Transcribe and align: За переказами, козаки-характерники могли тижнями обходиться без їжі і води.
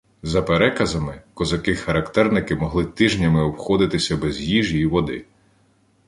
За 0.23 0.41
переказами, 0.41 1.21
козаки-характерники 1.35 2.53
могли 2.55 2.85
тижнями 2.85 3.41
обходиться 3.43 4.17
без 4.17 4.41
їжі 4.41 4.79
і 4.79 4.85
води. 4.85 5.25